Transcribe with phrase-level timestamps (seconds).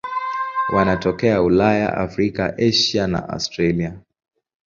[0.73, 3.99] Wanatokea Ulaya, Afrika, Asia na Australia.